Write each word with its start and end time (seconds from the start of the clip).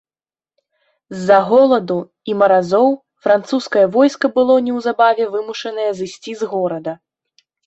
З-за 1.17 1.35
голаду 1.49 1.97
і 2.33 2.35
маразоў 2.39 2.89
французскае 3.27 3.85
войска 3.97 4.25
было 4.39 4.57
неўзабаве 4.71 5.29
вымушанае 5.37 5.87
зысці 6.03 6.31
з 6.43 6.53
горада. 6.57 6.93